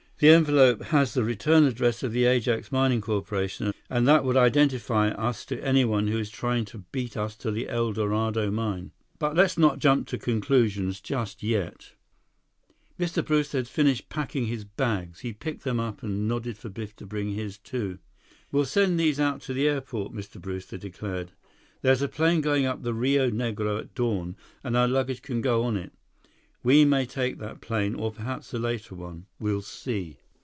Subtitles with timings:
[0.21, 5.09] "The envelope has the return address of the Ajax Mining Corporation, and that would identify
[5.09, 8.91] us to anyone who is trying to beat us to the El Dorado mine.
[9.17, 11.93] But let's not jump to conclusions just yet."
[12.99, 13.25] Mr.
[13.25, 15.21] Brewster had finished packing his bags.
[15.21, 17.97] He picked them up and nodded for Biff to bring his, too.
[18.51, 20.39] "We'll send these out to the airport," Mr.
[20.39, 21.31] Brewster declared.
[21.81, 25.63] "There's a plane going up the Rio Negro at dawn, and our luggage can go
[25.63, 25.91] on it.
[26.63, 29.25] We may take that plane, or perhaps a later one.
[29.39, 30.17] We'll see."